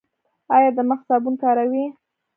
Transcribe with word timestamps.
ایا 0.55 0.69
د 0.77 0.79
مخ 0.89 0.99
صابون 1.07 1.33
کاروئ؟ 1.41 1.85